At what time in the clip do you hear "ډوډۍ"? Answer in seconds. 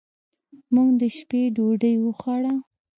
1.55-1.95